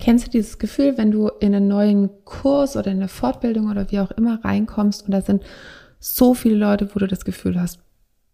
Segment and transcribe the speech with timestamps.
[0.00, 3.90] Kennst du dieses Gefühl, wenn du in einen neuen Kurs oder in eine Fortbildung oder
[3.90, 5.44] wie auch immer reinkommst und da sind
[5.98, 7.80] so viele Leute, wo du das Gefühl hast,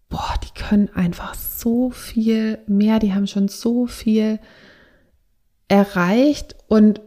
[0.09, 4.39] boah, die können einfach so viel mehr, die haben schon so viel
[5.69, 7.01] erreicht und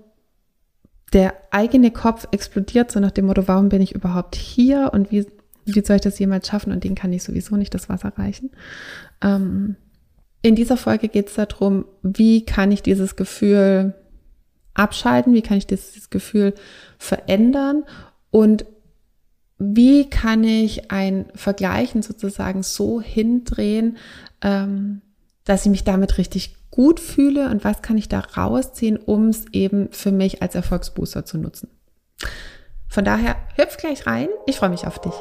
[1.13, 5.25] der eigene Kopf explodiert so nach dem Motto, warum bin ich überhaupt hier und wie,
[5.65, 8.51] wie soll ich das jemals schaffen und den kann ich sowieso nicht das Wasser reichen.
[9.21, 9.75] Ähm,
[10.41, 13.93] in dieser Folge geht es darum, wie kann ich dieses Gefühl
[14.73, 16.53] abschalten, wie kann ich dieses Gefühl
[16.97, 17.83] verändern
[18.31, 18.65] und
[19.57, 23.97] wie kann ich ein Vergleichen sozusagen so hindrehen,
[24.41, 25.01] ähm,
[25.43, 29.45] dass ich mich damit richtig gut fühle und was kann ich da rausziehen, um es
[29.51, 31.69] eben für mich als Erfolgsbooster zu nutzen.
[32.87, 34.29] Von daher hüpf gleich rein.
[34.45, 35.13] Ich freue mich auf dich.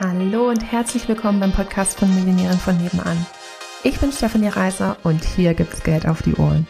[0.00, 3.26] Hallo und herzlich willkommen beim Podcast von Millionären von nebenan.
[3.82, 6.68] Ich bin Stefanie Reiser und hier gibt's Geld auf die Ohren.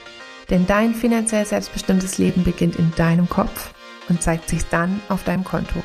[0.51, 3.74] Denn dein finanziell selbstbestimmtes Leben beginnt in deinem Kopf
[4.09, 5.82] und zeigt sich dann auf deinem Konto.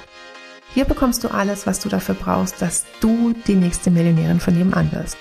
[0.74, 4.92] Hier bekommst du alles, was du dafür brauchst, dass du die nächste Millionärin von nebenan
[4.92, 5.18] wirst.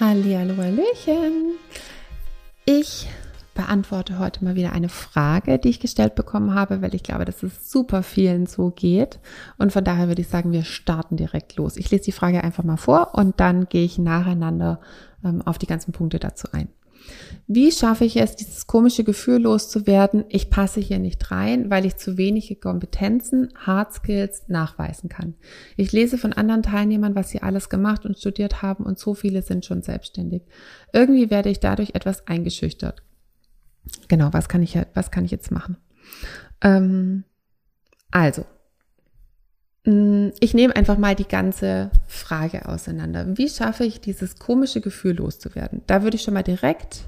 [0.00, 1.56] Hallihallo, Hallöchen.
[2.64, 3.08] Ich
[3.54, 7.42] beantworte heute mal wieder eine Frage, die ich gestellt bekommen habe, weil ich glaube, dass
[7.42, 9.20] es super vielen so geht.
[9.58, 11.76] Und von daher würde ich sagen, wir starten direkt los.
[11.76, 14.80] Ich lese die Frage einfach mal vor und dann gehe ich nacheinander
[15.24, 16.68] ähm, auf die ganzen Punkte dazu ein.
[17.46, 21.96] Wie schaffe ich es, dieses komische Gefühl loszuwerden, ich passe hier nicht rein, weil ich
[21.96, 25.34] zu wenige Kompetenzen, Hard Skills nachweisen kann?
[25.76, 29.42] Ich lese von anderen Teilnehmern, was sie alles gemacht und studiert haben und so viele
[29.42, 30.42] sind schon selbstständig.
[30.92, 33.02] Irgendwie werde ich dadurch etwas eingeschüchtert.
[34.08, 35.76] Genau, was kann ich, was kann ich jetzt machen?
[36.62, 37.24] Ähm,
[38.10, 38.44] also,
[39.84, 43.36] ich nehme einfach mal die ganze Frage auseinander.
[43.36, 45.82] Wie schaffe ich dieses komische Gefühl loszuwerden?
[45.88, 47.00] Da würde ich schon mal direkt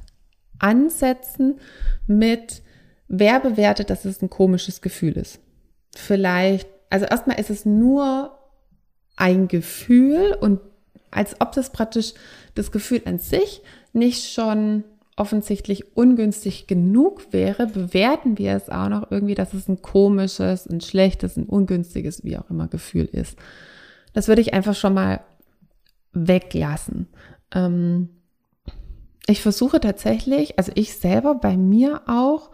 [0.59, 1.61] ansetzen
[2.09, 2.63] mit,
[3.07, 5.39] wer bewertet, dass es ein komisches Gefühl ist.
[5.95, 8.37] Vielleicht, also erstmal ist es nur
[9.17, 10.61] ein Gefühl und
[11.13, 12.15] als ob das praktisch
[12.57, 13.63] das Gefühl an sich
[13.93, 14.83] nicht schon
[15.17, 20.81] offensichtlich ungünstig genug wäre, bewerten wir es auch noch irgendwie, dass es ein komisches, ein
[20.81, 23.39] schlechtes, ein ungünstiges, wie auch immer Gefühl ist.
[24.13, 25.21] Das würde ich einfach schon mal
[26.13, 27.09] weglassen.
[27.53, 28.09] Ähm,
[29.27, 32.51] ich versuche tatsächlich, also ich selber bei mir auch,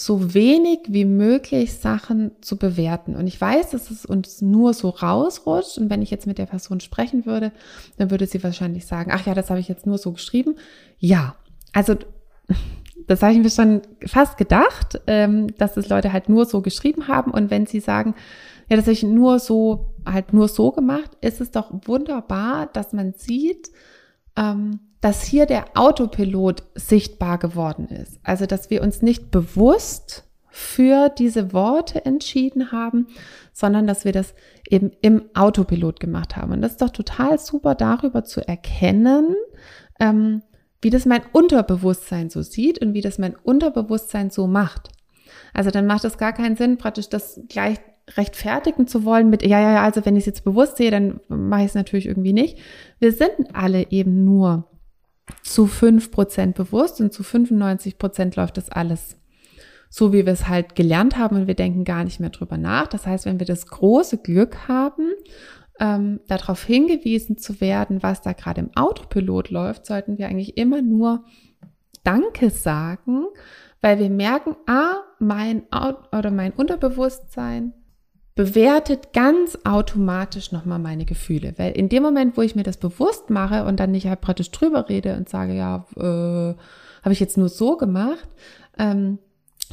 [0.00, 3.16] so wenig wie möglich Sachen zu bewerten.
[3.16, 5.76] Und ich weiß, dass es uns nur so rausrutscht.
[5.76, 7.52] Und wenn ich jetzt mit der Person sprechen würde,
[7.98, 10.56] dann würde sie wahrscheinlich sagen, ach ja, das habe ich jetzt nur so geschrieben.
[10.98, 11.36] Ja,
[11.72, 11.96] also
[13.06, 17.08] das habe ich mir schon fast gedacht, ähm, dass das Leute halt nur so geschrieben
[17.08, 17.32] haben.
[17.32, 18.14] Und wenn sie sagen,
[18.68, 22.92] ja, das habe ich nur so, halt nur so gemacht, ist es doch wunderbar, dass
[22.92, 23.70] man sieht,
[24.36, 28.20] ähm, dass hier der Autopilot sichtbar geworden ist.
[28.22, 33.08] Also, dass wir uns nicht bewusst für diese Worte entschieden haben,
[33.52, 34.34] sondern dass wir das
[34.68, 36.52] eben im Autopilot gemacht haben.
[36.52, 39.34] Und das ist doch total super darüber zu erkennen,
[39.98, 40.42] ähm,
[40.80, 44.88] wie das mein Unterbewusstsein so sieht und wie das mein Unterbewusstsein so macht.
[45.52, 47.78] Also dann macht es gar keinen Sinn, praktisch das gleich
[48.16, 51.20] rechtfertigen zu wollen mit, ja, ja, ja, also wenn ich es jetzt bewusst sehe, dann
[51.28, 52.58] mache ich es natürlich irgendwie nicht.
[52.98, 54.68] Wir sind alle eben nur
[55.42, 59.16] zu fünf Prozent bewusst und zu 95 Prozent läuft das alles
[59.92, 62.86] so, wie wir es halt gelernt haben und wir denken gar nicht mehr drüber nach.
[62.86, 65.10] Das heißt, wenn wir das große Glück haben,
[65.80, 70.82] ähm, darauf hingewiesen zu werden, was da gerade im Autopilot läuft, sollten wir eigentlich immer
[70.82, 71.24] nur
[72.04, 73.24] Danke sagen,
[73.80, 75.62] weil wir merken, ah, mein
[76.12, 77.72] oder mein Unterbewusstsein
[78.34, 81.54] bewertet ganz automatisch nochmal meine Gefühle.
[81.56, 84.50] Weil in dem Moment, wo ich mir das bewusst mache und dann nicht halt praktisch
[84.50, 86.54] drüber rede und sage, ja, äh,
[87.02, 88.28] habe ich jetzt nur so gemacht,
[88.78, 89.18] ähm,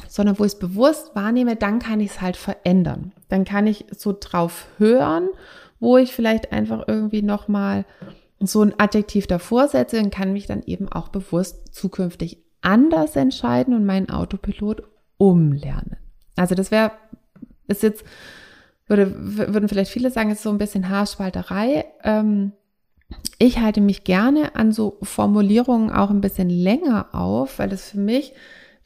[0.08, 3.12] sondern wo ich es bewusst wahrnehme, dann kann ich es halt verändern.
[3.28, 5.28] Dann kann ich so drauf hören,
[5.80, 7.84] wo ich vielleicht einfach irgendwie nochmal
[8.40, 13.74] so ein Adjektiv davor setze und kann mich dann eben auch bewusst zukünftig anders entscheiden
[13.74, 14.82] und meinen Autopilot
[15.16, 15.96] umlernen.
[16.36, 16.92] Also das wäre,
[17.66, 18.04] ist jetzt
[18.86, 21.84] würde, würden vielleicht viele sagen, ist so ein bisschen Haarspalterei.
[22.04, 22.52] Ähm,
[23.38, 27.98] ich halte mich gerne an so Formulierungen auch ein bisschen länger auf, weil es für
[27.98, 28.32] mich,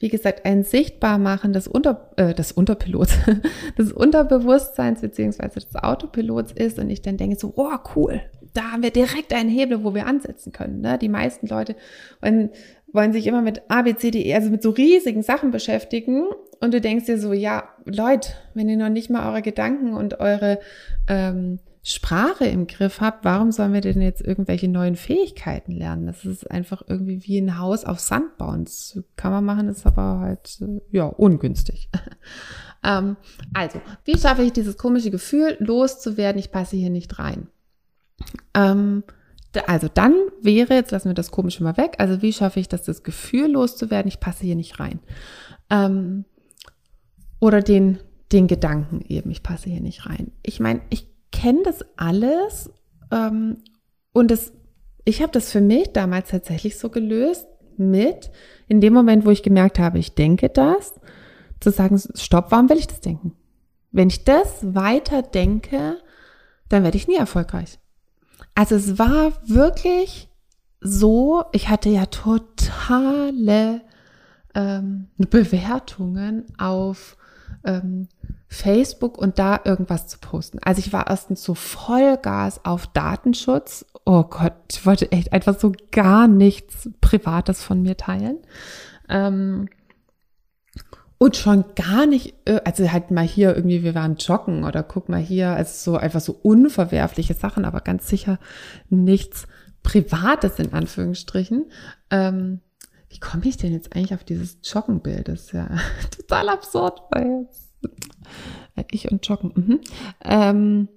[0.03, 3.13] wie gesagt, ein Sichtbarmachen des, Unter, äh, des Unterpilots,
[3.77, 8.19] des Unterbewusstseins beziehungsweise des Autopilots ist und ich dann denke so, oh cool,
[8.53, 10.81] da haben wir direkt einen Hebel, wo wir ansetzen können.
[10.81, 10.97] Ne?
[10.97, 11.77] Die meisten Leute
[12.19, 12.49] wollen,
[12.91, 16.25] wollen sich immer mit A, B, C, D, E, also mit so riesigen Sachen beschäftigen
[16.59, 20.19] und du denkst dir so, ja, Leute, wenn ihr noch nicht mal eure Gedanken und
[20.19, 20.59] eure
[21.07, 26.05] ähm, Sprache im Griff habe, warum sollen wir denn jetzt irgendwelche neuen Fähigkeiten lernen?
[26.05, 28.63] Das ist einfach irgendwie wie ein Haus auf Sand bauen.
[28.63, 31.89] Das kann man machen, ist aber halt, äh, ja, ungünstig.
[32.83, 33.17] ähm,
[33.53, 36.39] also, wie schaffe ich dieses komische Gefühl loszuwerden?
[36.39, 37.47] Ich passe hier nicht rein.
[38.53, 39.03] Ähm,
[39.67, 42.83] also dann wäre, jetzt lassen wir das komische mal weg, also wie schaffe ich das,
[42.83, 44.07] das Gefühl loszuwerden?
[44.07, 44.99] Ich passe hier nicht rein.
[45.69, 46.23] Ähm,
[47.39, 47.99] oder den,
[48.31, 50.31] den Gedanken eben, ich passe hier nicht rein.
[50.43, 52.71] Ich meine, ich kenne das alles
[53.11, 53.57] ähm,
[54.13, 54.53] und das,
[55.03, 58.31] ich habe das für mich damals tatsächlich so gelöst mit,
[58.67, 60.93] in dem Moment, wo ich gemerkt habe, ich denke das,
[61.59, 63.35] zu sagen, stopp, warum will ich das denken?
[63.91, 65.97] Wenn ich das weiter denke,
[66.69, 67.79] dann werde ich nie erfolgreich.
[68.55, 70.29] Also es war wirklich
[70.79, 73.81] so, ich hatte ja totale
[74.53, 77.17] ähm, Bewertungen auf
[77.63, 78.07] ähm,
[78.47, 80.59] Facebook und da irgendwas zu posten.
[80.59, 83.85] Also ich war erstens so Vollgas auf Datenschutz.
[84.05, 88.37] Oh Gott, ich wollte echt einfach so gar nichts Privates von mir teilen.
[89.09, 89.69] Ähm,
[91.17, 95.09] und schon gar nicht, äh, also halt mal hier irgendwie, wir waren joggen oder guck
[95.09, 98.39] mal hier, also so einfach so unverwerfliche Sachen, aber ganz sicher
[98.89, 99.47] nichts
[99.83, 101.65] Privates in Anführungsstrichen.
[102.11, 102.59] Ähm,
[103.09, 105.27] wie komme ich denn jetzt eigentlich auf dieses Joggenbild?
[105.29, 105.69] Das ist ja
[106.17, 107.47] total absurd, weil
[108.91, 109.51] ich und Joggen.
[109.55, 109.79] Mhm.
[110.23, 110.87] Ähm,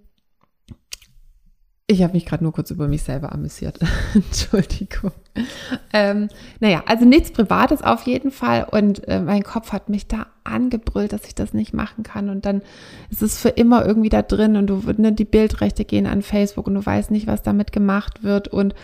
[1.88, 3.79] ich habe mich gerade nur kurz über mich selber amüsiert.
[4.15, 5.12] Entschuldigung.
[5.93, 6.29] Ähm,
[6.59, 8.67] naja, also nichts Privates auf jeden Fall.
[8.69, 12.29] Und äh, mein Kopf hat mich da angebrüllt, dass ich das nicht machen kann.
[12.29, 12.62] Und dann
[13.11, 16.67] ist es für immer irgendwie da drin und du, ne, die Bildrechte gehen an Facebook
[16.67, 18.49] und du weißt nicht, was damit gemacht wird.
[18.49, 18.75] Und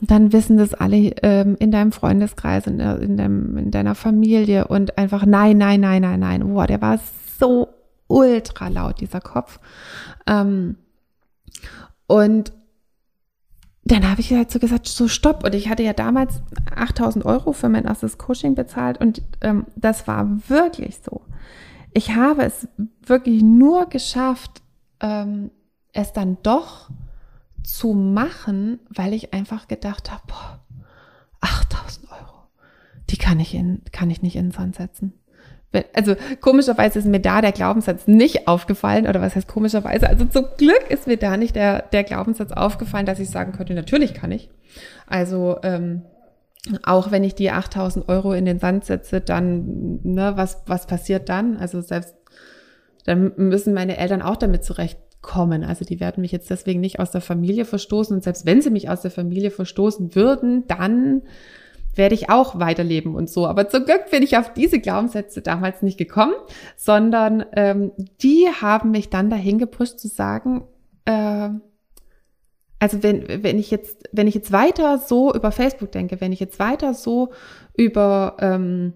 [0.00, 4.98] dann wissen das alle ähm, in deinem Freundeskreis, in, in, deinem, in deiner Familie und
[4.98, 6.48] einfach nein, nein, nein, nein, nein.
[6.48, 6.98] Boah, der war
[7.40, 7.68] so
[8.06, 9.58] ultra laut, dieser Kopf.
[10.26, 10.76] Ähm,
[12.06, 12.52] und
[13.84, 15.42] dann habe ich halt so gesagt, so stopp.
[15.44, 16.42] Und ich hatte ja damals
[16.74, 21.22] 8000 Euro für mein erstes Coaching bezahlt und ähm, das war wirklich so.
[21.92, 22.68] Ich habe es
[23.04, 24.62] wirklich nur geschafft,
[25.00, 25.50] ähm,
[25.92, 26.90] es dann doch
[27.64, 30.60] zu machen, weil ich einfach gedacht habe, boah,
[31.40, 32.48] 8000 Euro,
[33.08, 35.19] die kann ich, in, kann ich nicht in den Sand setzen
[35.94, 40.08] also komischerweise ist mir da der Glaubenssatz nicht aufgefallen, oder was heißt komischerweise?
[40.08, 43.74] Also zum Glück ist mir da nicht der, der Glaubenssatz aufgefallen, dass ich sagen könnte,
[43.74, 44.50] natürlich kann ich.
[45.06, 46.02] Also ähm,
[46.82, 51.28] auch wenn ich die 8000 Euro in den Sand setze, dann, ne, was, was passiert
[51.28, 51.56] dann?
[51.56, 52.14] Also selbst,
[53.04, 55.64] dann müssen meine Eltern auch damit zurechtkommen.
[55.64, 58.14] Also die werden mich jetzt deswegen nicht aus der Familie verstoßen.
[58.14, 61.22] Und selbst wenn sie mich aus der Familie verstoßen würden, dann
[61.94, 63.46] werde ich auch weiterleben und so.
[63.46, 66.34] Aber zum Glück bin ich auf diese Glaubenssätze damals nicht gekommen,
[66.76, 67.92] sondern ähm,
[68.22, 70.64] die haben mich dann dahin gepusht zu sagen,
[71.04, 71.50] äh,
[72.78, 76.40] also wenn, wenn ich jetzt, wenn ich jetzt weiter so über Facebook denke, wenn ich
[76.40, 77.32] jetzt weiter so
[77.76, 78.94] über ähm,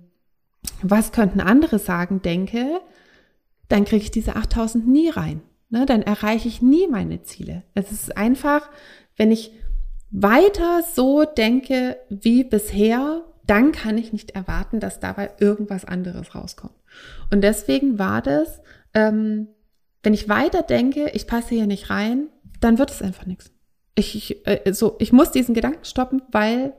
[0.82, 2.80] was könnten andere sagen, denke,
[3.68, 5.42] dann kriege ich diese 8000 nie rein.
[5.68, 5.86] Ne?
[5.86, 7.62] Dann erreiche ich nie meine Ziele.
[7.74, 8.70] Es ist einfach,
[9.16, 9.52] wenn ich
[10.14, 16.74] weiter so denke wie bisher, dann kann ich nicht erwarten, dass dabei irgendwas anderes rauskommt.
[17.32, 18.60] Und deswegen war das,
[18.94, 19.48] ähm,
[20.04, 22.28] wenn ich weiter denke, ich passe hier nicht rein,
[22.60, 23.50] dann wird es einfach nichts.
[23.96, 26.74] Ich, ich, äh, so, ich muss diesen Gedanken stoppen, weil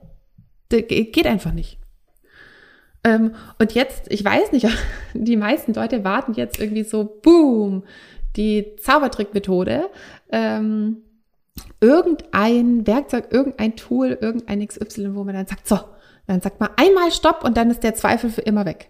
[0.69, 1.77] geht einfach nicht.
[3.03, 4.68] Ähm, und jetzt, ich weiß nicht,
[5.13, 7.83] die meisten Leute warten jetzt irgendwie so, boom,
[8.37, 9.89] die Zaubertrickmethode.
[10.31, 11.05] Ähm,
[11.81, 15.79] irgendein Werkzeug, irgendein Tool, irgendein XY, wo man dann sagt, so,
[16.27, 18.89] dann sagt man einmal Stopp und dann ist der Zweifel für immer weg.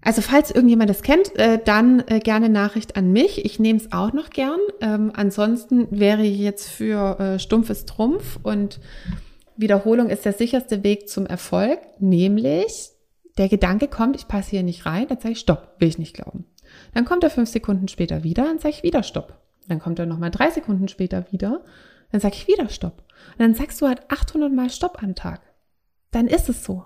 [0.00, 3.44] Also falls irgendjemand das kennt, äh, dann äh, gerne Nachricht an mich.
[3.46, 4.60] Ich nehme es auch noch gern.
[4.82, 8.80] Ähm, ansonsten wäre ich jetzt für äh, stumpfes Trumpf und
[9.56, 12.90] Wiederholung ist der sicherste Weg zum Erfolg, nämlich
[13.38, 16.14] der Gedanke kommt, ich passe hier nicht rein, dann sage ich Stopp, will ich nicht
[16.14, 16.44] glauben.
[16.92, 19.43] Dann kommt er fünf Sekunden später wieder, dann sage ich wieder Stopp.
[19.68, 21.62] Dann kommt er nochmal drei Sekunden später wieder.
[22.12, 23.02] Dann sage ich wieder Stopp.
[23.32, 25.40] Und dann sagst du halt 800 Mal Stopp am Tag.
[26.10, 26.84] Dann ist es so.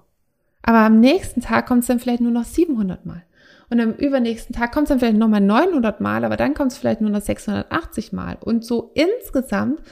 [0.62, 3.22] Aber am nächsten Tag kommt es dann vielleicht nur noch 700 Mal.
[3.70, 6.78] Und am übernächsten Tag kommt es dann vielleicht nochmal 900 Mal, aber dann kommt es
[6.78, 8.38] vielleicht nur noch 680 Mal.
[8.40, 9.82] Und so insgesamt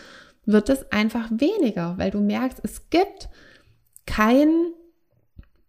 [0.46, 3.28] wird es einfach weniger, weil du merkst, es gibt
[4.06, 4.72] keinen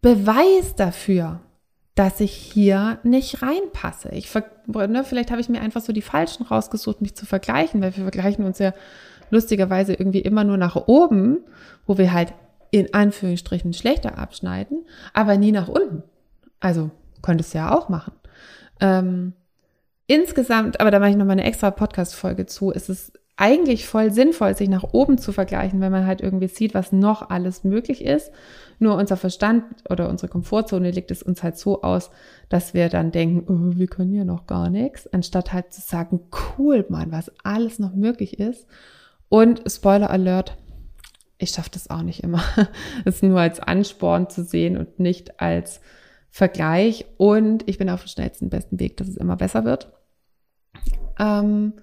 [0.00, 1.40] Beweis dafür,
[1.98, 4.10] dass ich hier nicht reinpasse.
[4.10, 7.96] Ich ne, vielleicht habe ich mir einfach so die falschen rausgesucht, mich zu vergleichen, weil
[7.96, 8.72] wir vergleichen uns ja
[9.30, 11.38] lustigerweise irgendwie immer nur nach oben,
[11.86, 12.34] wo wir halt
[12.70, 16.04] in Anführungsstrichen schlechter abschneiden, aber nie nach unten.
[16.60, 18.12] Also könntest du ja auch machen.
[18.78, 19.32] Ähm,
[20.06, 24.56] insgesamt, aber da mache ich nochmal eine extra Podcast-Folge zu, ist es eigentlich voll sinnvoll,
[24.56, 28.32] sich nach oben zu vergleichen, wenn man halt irgendwie sieht, was noch alles möglich ist.
[28.80, 32.10] Nur unser Verstand oder unsere Komfortzone legt es uns halt so aus,
[32.48, 36.20] dass wir dann denken, oh, wir können hier noch gar nichts, anstatt halt zu sagen,
[36.58, 38.66] cool, Mann, was alles noch möglich ist.
[39.28, 40.56] Und Spoiler Alert,
[41.38, 42.42] ich schaffe das auch nicht immer.
[43.04, 45.80] Es nur als Ansporn zu sehen und nicht als
[46.28, 47.06] Vergleich.
[47.18, 49.92] Und ich bin auf dem schnellsten, besten Weg, dass es immer besser wird.
[51.20, 51.74] Ähm,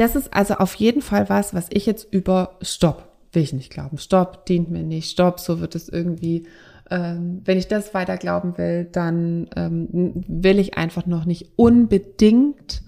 [0.00, 3.70] das ist also auf jeden Fall was, was ich jetzt über Stopp, will ich nicht
[3.70, 3.98] glauben.
[3.98, 5.10] Stopp dient mir nicht.
[5.10, 6.46] Stopp, so wird es irgendwie.
[6.90, 12.82] Ähm, wenn ich das weiter glauben will, dann ähm, will ich einfach noch nicht unbedingt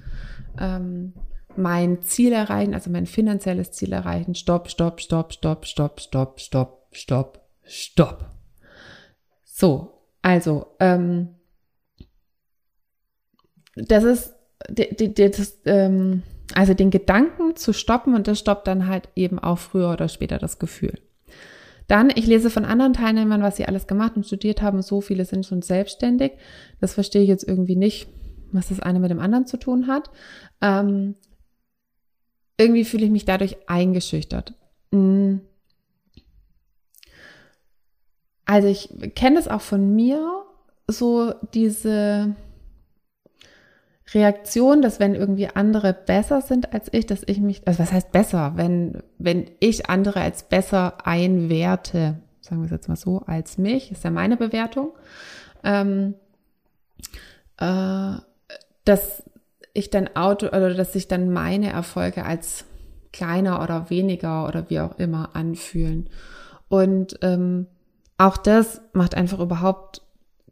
[0.59, 1.13] ähm,
[1.55, 4.35] mein Ziel erreichen, also mein finanzielles Ziel erreichen.
[4.35, 8.31] Stopp, stopp, stopp, stopp, stopp, stopp, stopp, stopp, stopp.
[9.45, 11.29] So, also, ähm,
[13.77, 14.35] das ist,
[14.71, 16.23] die, das, ähm,
[16.57, 20.39] also den Gedanken zu stoppen und das stoppt dann halt eben auch früher oder später
[20.39, 20.99] das Gefühl.
[21.89, 24.83] Dann, ich lese von anderen Teilnehmern, was sie alles gemacht und studiert haben.
[24.83, 26.33] So viele sind schon selbstständig.
[26.81, 28.09] Das verstehe ich jetzt irgendwie nicht,
[28.53, 30.11] was das eine mit dem anderen zu tun hat.
[30.61, 31.17] Ähm,
[32.59, 34.55] irgendwie fühle ich mich dadurch eingeschüchtert.
[34.91, 35.39] Mm.
[38.45, 40.45] Also ich kenne es auch von mir,
[40.87, 42.35] so diese
[44.15, 48.13] Reaktion, dass wenn irgendwie andere besser sind als ich, dass ich mich, also was heißt
[48.13, 53.59] besser, wenn, wenn ich andere als besser einwerte, sagen wir es jetzt mal so, als
[53.59, 54.91] mich, ist ja meine Bewertung,
[55.65, 56.15] ähm,
[57.59, 58.17] äh,
[58.85, 59.23] dass
[59.73, 62.65] ich dann Auto oder dass sich dann meine Erfolge als
[63.13, 66.11] kleiner oder weniger oder wie auch immer anfühlen.
[66.69, 67.67] Und ähm,
[68.19, 70.03] auch das macht einfach überhaupt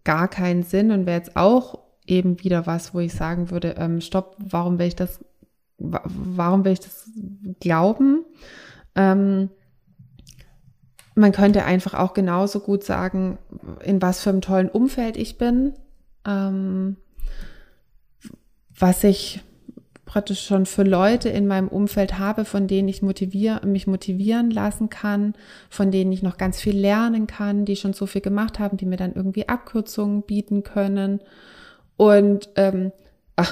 [0.04, 1.78] gar keinen Sinn und wäre jetzt auch
[2.10, 5.24] eben wieder was, wo ich sagen würde, ähm, stopp, warum will ich das,
[5.78, 7.08] warum will ich das
[7.60, 8.24] glauben?
[8.94, 9.50] Ähm,
[11.14, 13.38] man könnte einfach auch genauso gut sagen,
[13.84, 15.74] in was für einem tollen Umfeld ich bin.
[16.26, 16.96] Ähm,
[18.78, 19.42] was ich
[20.10, 24.88] praktisch schon für Leute in meinem Umfeld habe, von denen ich motivier, mich motivieren lassen
[24.88, 25.34] kann,
[25.68, 28.86] von denen ich noch ganz viel lernen kann, die schon so viel gemacht haben, die
[28.86, 31.20] mir dann irgendwie Abkürzungen bieten können.
[32.00, 32.92] Und ähm,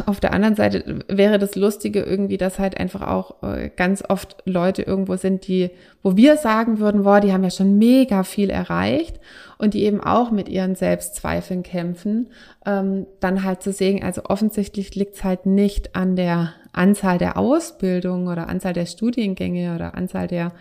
[0.06, 4.38] auf der anderen Seite wäre das Lustige irgendwie, dass halt einfach auch äh, ganz oft
[4.46, 5.68] Leute irgendwo sind, die,
[6.02, 9.20] wo wir sagen würden, boah, die haben ja schon mega viel erreicht
[9.58, 12.30] und die eben auch mit ihren Selbstzweifeln kämpfen,
[12.64, 17.36] ähm, dann halt zu sehen, also offensichtlich liegt es halt nicht an der Anzahl der
[17.36, 20.52] Ausbildung oder Anzahl der Studiengänge oder Anzahl der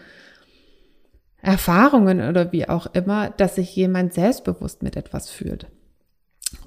[1.41, 5.67] Erfahrungen oder wie auch immer, dass sich jemand selbstbewusst mit etwas fühlt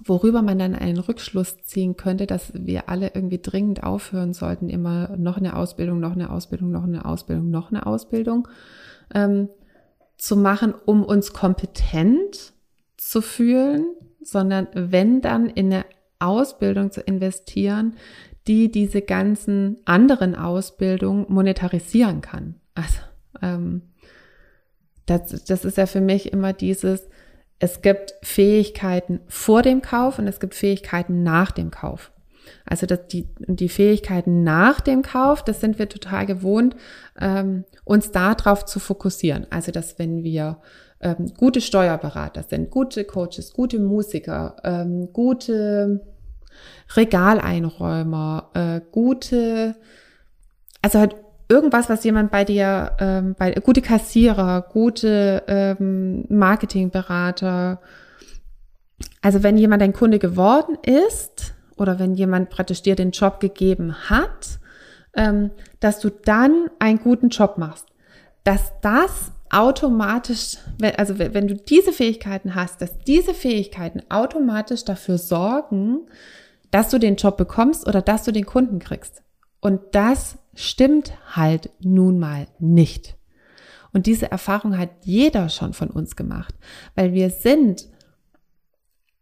[0.02, 5.16] worüber man dann einen Rückschluss ziehen könnte, dass wir alle irgendwie dringend aufhören sollten, immer
[5.16, 8.49] noch eine Ausbildung, noch eine Ausbildung, noch eine Ausbildung, noch eine Ausbildung
[9.14, 9.49] ähm,
[10.16, 12.52] zu machen, um uns kompetent
[12.97, 13.85] zu fühlen,
[14.23, 15.85] sondern wenn dann in eine
[16.19, 17.95] Ausbildung zu investieren,
[18.47, 22.57] die diese ganzen anderen Ausbildungen monetarisieren kann.
[22.75, 22.99] Also
[23.42, 23.83] ähm,
[25.07, 27.09] das, das ist ja für mich immer dieses,
[27.61, 32.11] es gibt Fähigkeiten vor dem Kauf und es gibt Fähigkeiten nach dem Kauf.
[32.64, 36.75] Also dass die, die Fähigkeiten nach dem Kauf, das sind wir total gewohnt,
[37.21, 39.47] ähm, uns darauf zu fokussieren.
[39.50, 40.59] Also dass wenn wir
[41.00, 46.00] ähm, gute Steuerberater sind, gute Coaches, gute Musiker, ähm, gute
[46.97, 49.76] Regaleinräumer, äh, gute,
[50.83, 51.14] also halt
[51.50, 57.80] irgendwas, was jemand bei dir, ähm, bei gute Kassierer, gute ähm, Marketingberater,
[59.23, 63.95] also wenn jemand ein Kunde geworden ist oder wenn jemand praktisch dir den Job gegeben
[64.09, 64.61] hat,
[65.14, 67.87] ähm, dass du dann einen guten Job machst,
[68.45, 70.59] dass das automatisch,
[70.97, 76.07] also wenn du diese Fähigkeiten hast, dass diese Fähigkeiten automatisch dafür sorgen,
[76.71, 79.23] dass du den Job bekommst oder dass du den Kunden kriegst.
[79.61, 83.17] Und das stimmt halt nun mal nicht.
[83.93, 86.55] Und diese Erfahrung hat jeder schon von uns gemacht,
[86.95, 87.88] weil wir sind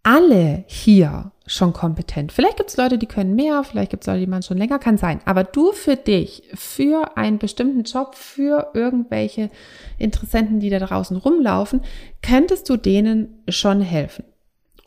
[0.03, 2.33] alle hier schon kompetent.
[2.33, 4.79] Vielleicht gibt es Leute, die können mehr, vielleicht gibt es Leute, die man schon länger,
[4.79, 5.21] kann sein.
[5.25, 9.51] Aber du für dich, für einen bestimmten Job, für irgendwelche
[9.99, 11.83] Interessenten, die da draußen rumlaufen,
[12.23, 14.25] könntest du denen schon helfen.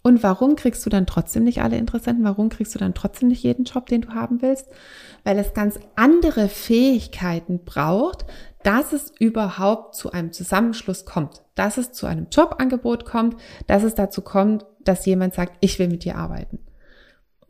[0.04, 2.24] Und warum kriegst du dann trotzdem nicht alle Interessenten?
[2.24, 4.68] Warum kriegst du dann trotzdem nicht jeden Job, den du haben willst?
[5.24, 8.26] Weil es ganz andere Fähigkeiten braucht,
[8.64, 13.36] dass es überhaupt zu einem Zusammenschluss kommt, dass es zu einem Jobangebot kommt,
[13.68, 16.60] dass es dazu kommt, dass jemand sagt, ich will mit dir arbeiten.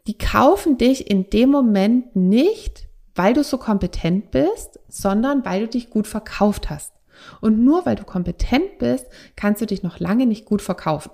[0.07, 5.67] die kaufen dich in dem Moment nicht, weil du so kompetent bist, sondern weil du
[5.67, 6.93] dich gut verkauft hast.
[7.39, 9.05] Und nur weil du kompetent bist,
[9.35, 11.11] kannst du dich noch lange nicht gut verkaufen.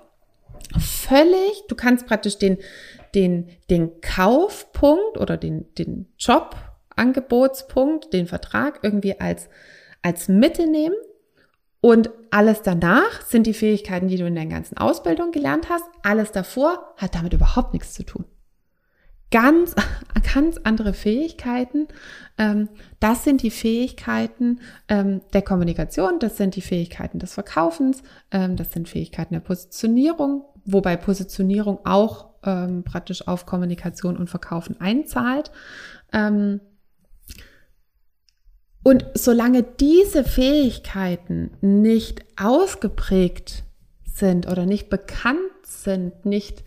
[0.79, 2.57] Völlig, du kannst praktisch den,
[3.15, 9.49] den, den Kaufpunkt oder den, den Jobangebotspunkt, den Vertrag irgendwie als,
[10.01, 10.95] als Mitte nehmen
[11.81, 15.85] und alles danach sind die Fähigkeiten, die du in der ganzen Ausbildung gelernt hast.
[16.03, 18.25] Alles davor hat damit überhaupt nichts zu tun.
[19.29, 19.75] Ganz,
[20.33, 21.87] ganz andere Fähigkeiten.
[22.37, 22.69] Ähm,
[22.99, 28.71] das sind die Fähigkeiten ähm, der Kommunikation, das sind die Fähigkeiten des Verkaufens, ähm, das
[28.71, 32.27] sind Fähigkeiten der Positionierung, wobei Positionierung auch
[32.85, 35.51] praktisch auf Kommunikation und Verkaufen einzahlt.
[38.87, 43.63] Und solange diese Fähigkeiten nicht ausgeprägt
[44.05, 46.63] sind oder nicht bekannt sind, nicht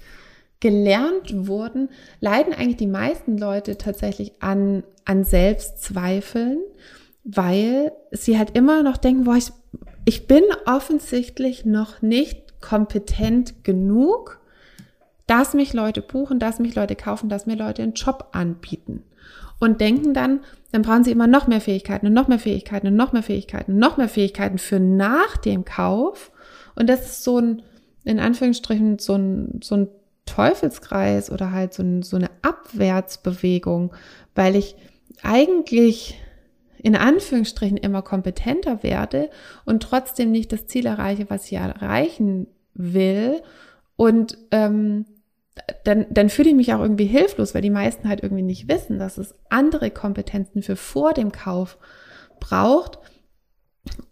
[0.61, 1.89] gelernt wurden,
[2.21, 6.59] leiden eigentlich die meisten Leute tatsächlich an, an Selbstzweifeln,
[7.25, 9.51] weil sie halt immer noch denken, boah, ich,
[10.05, 14.41] ich bin offensichtlich noch nicht kompetent genug,
[15.27, 19.05] dass mich Leute buchen, dass mich Leute kaufen, dass mir Leute einen Job anbieten.
[19.61, 20.41] Und denken dann,
[20.73, 23.73] dann brauchen sie immer noch mehr Fähigkeiten und noch mehr Fähigkeiten und noch mehr Fähigkeiten
[23.73, 26.33] und noch mehr Fähigkeiten für nach dem Kauf.
[26.75, 27.63] Und das ist so ein,
[28.05, 29.89] in Anführungsstrichen, so ein, so ein
[30.27, 33.93] Teufelskreis oder halt so, ein, so eine Abwärtsbewegung,
[34.35, 34.77] weil ich
[35.23, 36.19] eigentlich
[36.83, 39.31] in Anführungsstrichen immer kompetenter werde
[39.65, 43.43] und trotzdem nicht das Ziel erreiche, was ich erreichen will.
[43.97, 45.07] Und ähm,
[45.85, 48.99] dann, dann fühle ich mich auch irgendwie hilflos, weil die meisten halt irgendwie nicht wissen,
[48.99, 51.79] dass es andere Kompetenzen für vor dem Kauf
[52.39, 52.99] braucht.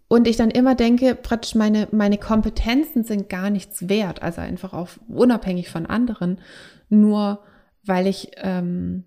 [0.08, 4.72] Und ich dann immer denke, praktisch meine, meine Kompetenzen sind gar nichts wert, also einfach
[4.72, 6.40] auch unabhängig von anderen,
[6.88, 7.40] nur
[7.84, 9.04] weil ich ähm,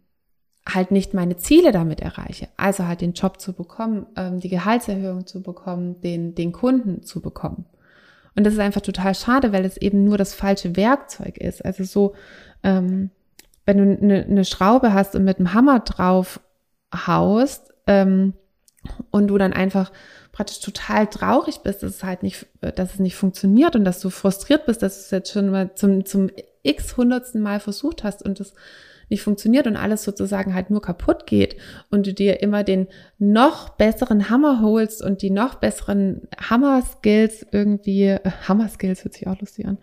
[0.68, 2.48] halt nicht meine Ziele damit erreiche.
[2.58, 7.22] Also halt den Job zu bekommen, ähm, die Gehaltserhöhung zu bekommen, den, den Kunden zu
[7.22, 7.66] bekommen.
[8.36, 11.66] Und das ist einfach total schade, weil es eben nur das falsche Werkzeug ist.
[11.66, 12.14] Also so,
[12.64, 13.10] ähm,
[13.66, 16.40] wenn du eine, eine Schraube hast und mit einem Hammer drauf
[16.94, 18.34] haust ähm,
[19.10, 19.92] und du dann einfach
[20.32, 24.10] praktisch total traurig bist, dass es halt nicht, dass es nicht funktioniert und dass du
[24.10, 26.30] frustriert bist, dass du es jetzt schon mal zum, zum
[26.64, 28.54] x hundertsten Mal versucht hast und das
[29.12, 31.58] nicht funktioniert und alles sozusagen halt nur kaputt geht
[31.90, 32.88] und du dir immer den
[33.20, 39.40] noch besseren Hammer holst und die noch besseren Hammer-Skills irgendwie, äh, Hammer-Skills hört sich auch
[39.40, 39.78] lustig an,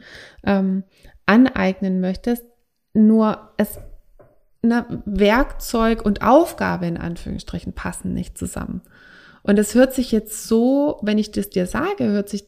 [0.45, 0.83] ähm,
[1.27, 2.45] aneignen möchtest,
[2.95, 3.79] nur es
[4.63, 8.81] ne, Werkzeug und Aufgabe in Anführungsstrichen passen nicht zusammen.
[9.49, 12.45] Und es hört sich jetzt so, wenn ich das dir sage, hört sich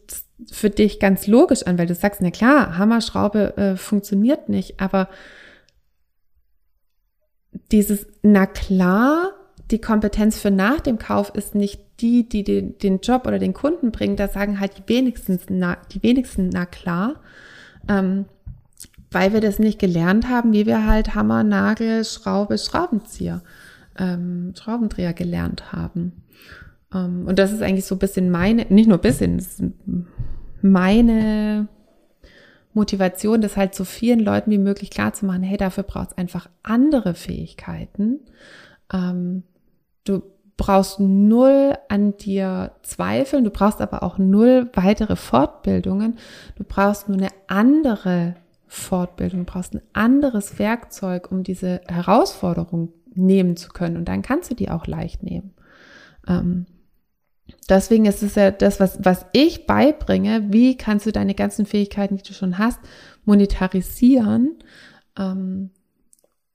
[0.52, 5.08] für dich ganz logisch an, weil du sagst, na klar, Hammerschraube äh, funktioniert nicht, aber
[7.72, 9.32] dieses, na klar,
[9.70, 13.54] die Kompetenz für nach dem Kauf ist nicht die, die den, den Job oder den
[13.54, 14.20] Kunden bringt.
[14.20, 17.14] Da sagen halt die wenigsten, na, die wenigsten, na klar,
[17.88, 18.26] ähm,
[19.10, 23.40] weil wir das nicht gelernt haben, wie wir halt Hammer, Nagel, Schraube, Schraubenzieher,
[23.98, 26.12] ähm, Schraubendreher gelernt haben.
[26.94, 29.72] Ähm, und das ist eigentlich so ein bisschen meine, nicht nur ein bisschen, das ist
[30.62, 31.68] meine
[32.72, 36.18] Motivation, das halt so vielen Leuten wie möglich klar zu machen, hey, dafür braucht es
[36.18, 38.20] einfach andere Fähigkeiten.
[38.92, 39.42] Ähm,
[40.04, 40.22] du
[40.56, 46.18] brauchst null an dir zweifeln, du brauchst aber auch null weitere Fortbildungen.
[46.56, 48.34] Du brauchst nur eine andere
[48.66, 53.96] Fortbildung, du brauchst ein anderes Werkzeug, um diese Herausforderung nehmen zu können.
[53.96, 55.54] Und dann kannst du die auch leicht nehmen.
[56.28, 56.66] Ähm,
[57.68, 60.52] Deswegen ist es ja das, was, was ich beibringe.
[60.52, 62.80] Wie kannst du deine ganzen Fähigkeiten, die du schon hast,
[63.24, 64.58] monetarisieren?
[65.18, 65.70] Ähm,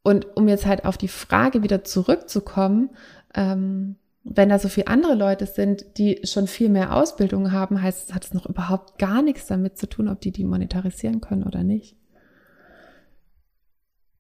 [0.04, 2.92] und um jetzt halt auf die Frage wieder zurückzukommen,
[3.34, 8.10] ähm, wenn da so viele andere Leute sind, die schon viel mehr Ausbildung haben, heißt
[8.10, 11.44] es, hat es noch überhaupt gar nichts damit zu tun, ob die die monetarisieren können
[11.44, 11.96] oder nicht.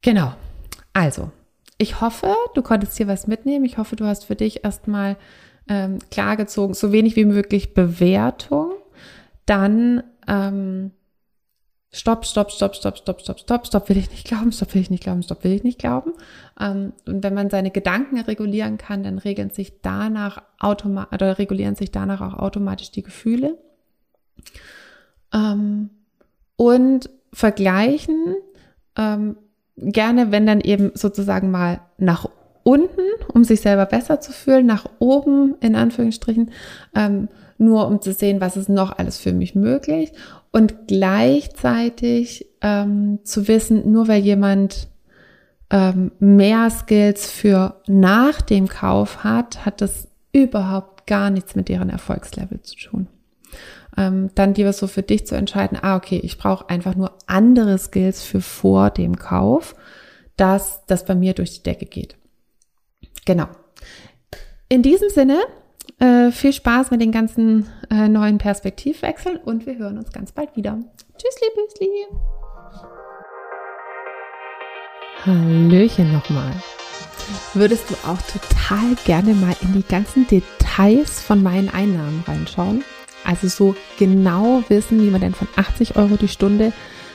[0.01, 0.33] Genau.
[0.93, 1.31] Also,
[1.77, 3.65] ich hoffe, du konntest hier was mitnehmen.
[3.65, 5.17] Ich hoffe, du hast für dich erstmal
[5.67, 8.71] ähm, klargezogen, so wenig wie möglich Bewertung,
[9.45, 10.91] dann ähm,
[11.95, 14.89] Stopp, stopp, stopp, stopp, stopp, stopp, stopp, stopp, will ich nicht glauben, stopp, will ich
[14.89, 16.11] nicht glauben, stopp, will ich nicht glauben.
[16.59, 21.75] Ähm, und wenn man seine Gedanken regulieren kann, dann regeln sich danach automatisch oder regulieren
[21.75, 23.57] sich danach auch automatisch die Gefühle.
[25.33, 25.89] Ähm,
[26.57, 28.35] und vergleichen,
[28.97, 29.37] ähm,
[29.77, 32.27] gerne, wenn dann eben sozusagen mal nach
[32.65, 33.01] unten,
[33.31, 36.51] um sich selber besser zu fühlen, nach oben in Anführungsstrichen,
[36.95, 40.11] ähm, nur um zu sehen, was ist noch alles für mich möglich
[40.51, 44.87] und gleichzeitig ähm, zu wissen, nur weil jemand
[45.69, 51.89] ähm, mehr Skills für nach dem Kauf hat, hat das überhaupt gar nichts mit deren
[51.89, 53.07] Erfolgslevel zu tun.
[53.95, 57.77] Ähm, dann lieber so für dich zu entscheiden, ah, okay, ich brauche einfach nur andere
[57.77, 59.75] Skills für vor dem Kauf,
[60.35, 62.17] dass das bei mir durch die Decke geht.
[63.25, 63.47] Genau.
[64.69, 65.41] In diesem Sinne,
[65.99, 70.55] äh, viel Spaß mit den ganzen äh, neuen Perspektivwechseln und wir hören uns ganz bald
[70.55, 70.77] wieder.
[71.17, 71.89] Tschüssli, Büsli.
[75.25, 76.51] Hallöchen nochmal.
[77.53, 82.83] Würdest du auch total gerne mal in die ganzen Details von meinen Einnahmen reinschauen?
[83.23, 86.73] Also so genau wissen, wie man denn von 80 Euro die Stunde